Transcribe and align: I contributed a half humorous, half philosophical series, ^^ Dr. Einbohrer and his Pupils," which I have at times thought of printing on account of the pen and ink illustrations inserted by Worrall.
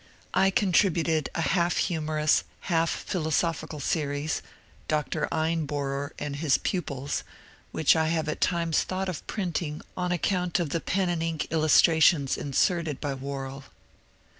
I 0.33 0.49
contributed 0.49 1.29
a 1.35 1.41
half 1.41 1.77
humorous, 1.77 2.43
half 2.61 2.89
philosophical 2.89 3.79
series, 3.79 4.41
^^ 4.41 4.41
Dr. 4.87 5.27
Einbohrer 5.31 6.09
and 6.17 6.37
his 6.37 6.57
Pupils," 6.57 7.23
which 7.71 7.95
I 7.95 8.07
have 8.07 8.27
at 8.27 8.41
times 8.41 8.81
thought 8.81 9.09
of 9.09 9.27
printing 9.27 9.81
on 9.95 10.11
account 10.11 10.59
of 10.59 10.71
the 10.71 10.81
pen 10.81 11.09
and 11.09 11.21
ink 11.21 11.49
illustrations 11.51 12.35
inserted 12.35 12.99
by 12.99 13.13
Worrall. 13.13 13.65